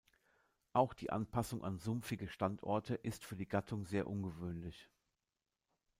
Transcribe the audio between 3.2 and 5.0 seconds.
für die Gattung sehr ungewöhnlich.